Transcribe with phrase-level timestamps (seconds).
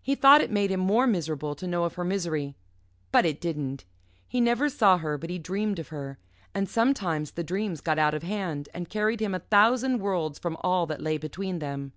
[0.00, 2.56] He thought it made him more miserable to know of her misery.
[3.12, 3.84] But it didn't.
[4.26, 6.16] He never saw her, but he dreamed of her,
[6.54, 10.56] and sometimes the dreams got out of hand, and carried him a thousand worlds from
[10.62, 11.92] all that lay between them.